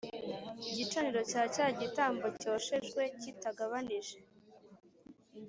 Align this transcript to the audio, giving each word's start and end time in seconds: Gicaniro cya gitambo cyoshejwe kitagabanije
Gicaniro 0.75 1.21
cya 1.53 1.65
gitambo 1.79 2.25
cyoshejwe 2.41 3.01
kitagabanije 3.21 4.15